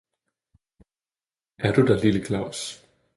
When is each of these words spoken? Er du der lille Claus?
Er 1.57 1.73
du 1.73 1.83
der 1.83 1.99
lille 1.99 2.25
Claus? 2.25 2.83